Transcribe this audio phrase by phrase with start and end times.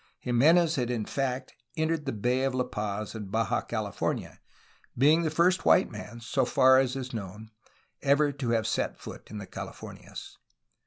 [0.21, 4.39] Jimenez had in fact entered the Bay of La Paz in Baja California,
[4.97, 7.51] being CORTES AND CALIFORNIA 51 the first white man, so far as is known,
[8.01, 10.37] ever to have set foot in the Calif ornias.